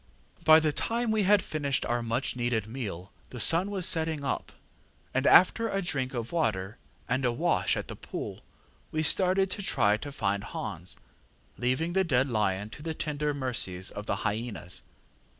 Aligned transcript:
ŌĆ£By 0.45 0.59
the 0.59 0.73
time 0.73 1.11
we 1.11 1.21
had 1.29 1.43
finished 1.43 1.85
our 1.85 2.01
much 2.01 2.35
needed 2.35 2.65
meal 2.65 3.11
the 3.29 3.39
sun 3.39 3.69
was 3.69 3.93
getting 3.93 4.23
up, 4.23 4.51
and 5.13 5.27
after 5.27 5.69
a 5.69 5.79
drink 5.83 6.15
of 6.15 6.31
water 6.31 6.79
and 7.07 7.23
a 7.23 7.31
wash 7.31 7.77
at 7.77 7.87
the 7.87 7.95
pool, 7.95 8.41
we 8.91 9.03
started 9.03 9.51
to 9.51 9.61
try 9.61 9.93
and 9.93 10.15
find 10.15 10.43
Hans, 10.45 10.97
leaving 11.55 11.93
the 11.93 12.03
dead 12.03 12.27
lion 12.29 12.71
to 12.71 12.81
the 12.81 12.95
tender 12.95 13.31
mercies 13.35 13.91
of 13.91 14.07
the 14.07 14.15
hy├"nas. 14.25 14.81